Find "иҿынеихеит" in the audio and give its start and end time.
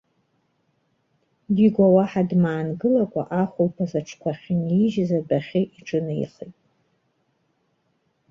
5.77-6.55